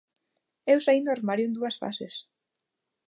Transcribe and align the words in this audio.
Eu 0.73 0.79
saín 0.85 1.03
do 1.05 1.13
armario 1.17 1.45
en 1.47 1.53
dúas 1.57 1.75
fases. 1.81 2.13